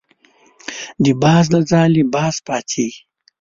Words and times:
د 1.03 1.05
باز 1.21 1.45
له 1.53 1.59
ځالې 1.71 2.03
باز 2.13 2.35
پاڅېږي. 2.45 2.99